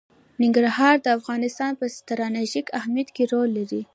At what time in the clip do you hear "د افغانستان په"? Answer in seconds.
1.01-1.85